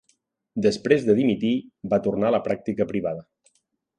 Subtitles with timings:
[0.65, 1.51] Després de dimitir,
[1.93, 3.25] va tornar a la pràctica privada.